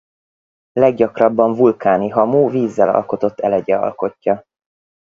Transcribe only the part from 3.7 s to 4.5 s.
alkotja.